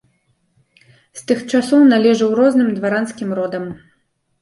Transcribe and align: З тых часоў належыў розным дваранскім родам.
З 1.19 1.27
тых 1.33 1.45
часоў 1.53 1.81
належыў 1.93 2.35
розным 2.43 2.75
дваранскім 2.81 3.29
родам. 3.41 3.73